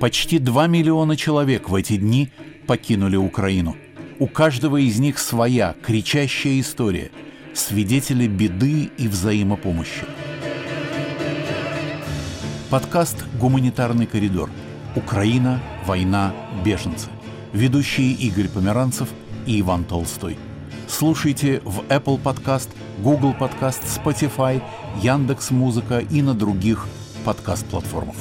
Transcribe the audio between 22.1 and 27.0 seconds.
Podcast, Google Podcast, Spotify, Яндекс.Музыка и на других